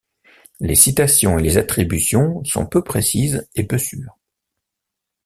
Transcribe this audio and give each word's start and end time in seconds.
Les 0.59 0.73
citations 0.73 1.37
et 1.37 1.43
les 1.43 1.57
attributions 1.59 2.43
sont 2.43 2.65
peu 2.65 2.83
précises 2.83 3.47
et 3.53 3.67
peu 3.67 3.77
sûres. 3.77 4.17